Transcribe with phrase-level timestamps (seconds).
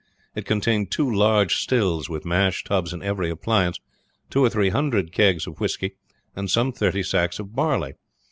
[0.33, 3.79] It contained two large stills, with mash tubs and every appliance,
[4.31, 5.91] two or three hundred kegs of whisky,
[6.35, 7.93] and some thirty sacks of barley.